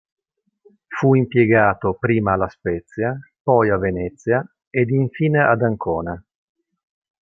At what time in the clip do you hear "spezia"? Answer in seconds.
2.49-3.15